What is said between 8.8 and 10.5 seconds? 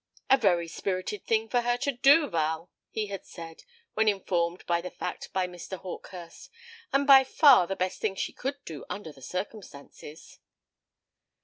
under the circumstances."